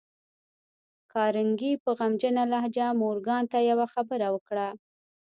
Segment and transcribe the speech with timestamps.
[1.13, 4.67] کارنګي په غمجنه لهجه مورګان ته يوه خبره وکړه.